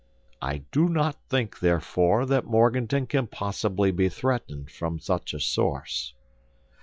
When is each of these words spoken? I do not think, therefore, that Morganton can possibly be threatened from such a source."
I 0.41 0.63
do 0.71 0.89
not 0.89 1.19
think, 1.29 1.59
therefore, 1.59 2.25
that 2.25 2.43
Morganton 2.45 3.05
can 3.05 3.27
possibly 3.27 3.91
be 3.91 4.09
threatened 4.09 4.71
from 4.71 4.97
such 4.97 5.31
a 5.31 5.39
source." 5.39 6.15